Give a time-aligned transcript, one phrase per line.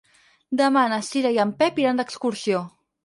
[0.61, 2.65] Demà na Cira i en Pep iran d'excursió.